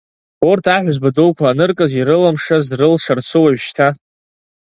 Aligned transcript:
Урҭ 0.49 0.65
аҳәызба 0.75 1.09
дуқәа 1.15 1.45
аныркыз, 1.49 1.91
ирылымшаз 1.95 2.65
рылшарцу 2.79 3.41
уажәшьҭа? 3.43 3.87